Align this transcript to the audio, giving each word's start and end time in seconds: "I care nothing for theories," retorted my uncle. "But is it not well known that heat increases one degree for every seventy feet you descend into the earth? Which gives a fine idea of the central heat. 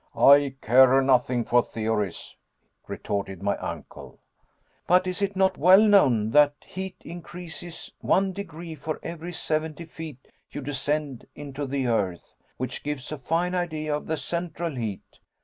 "I 0.15 0.55
care 0.63 0.99
nothing 1.03 1.45
for 1.45 1.61
theories," 1.61 2.35
retorted 2.87 3.43
my 3.43 3.55
uncle. 3.57 4.17
"But 4.87 5.05
is 5.05 5.21
it 5.21 5.35
not 5.35 5.59
well 5.59 5.79
known 5.83 6.31
that 6.31 6.55
heat 6.65 6.95
increases 7.05 7.91
one 7.99 8.33
degree 8.33 8.73
for 8.73 8.99
every 9.03 9.31
seventy 9.33 9.85
feet 9.85 10.29
you 10.49 10.61
descend 10.61 11.27
into 11.35 11.67
the 11.67 11.85
earth? 11.85 12.33
Which 12.57 12.81
gives 12.81 13.11
a 13.11 13.17
fine 13.19 13.53
idea 13.53 13.95
of 13.95 14.07
the 14.07 14.17
central 14.17 14.73
heat. 14.75 15.19